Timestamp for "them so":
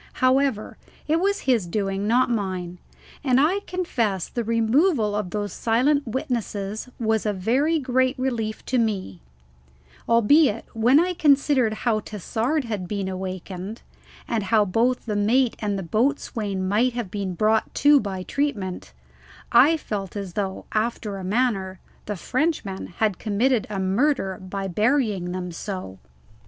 25.31-25.99